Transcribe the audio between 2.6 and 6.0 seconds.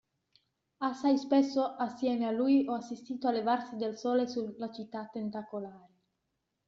ho assistito al levarsi del sole sulla città tentacolare.